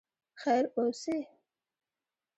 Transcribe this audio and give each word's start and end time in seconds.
خیر 0.41 0.65
اوسې. 0.77 1.17